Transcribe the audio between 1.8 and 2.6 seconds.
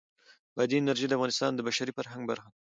فرهنګ برخه ده.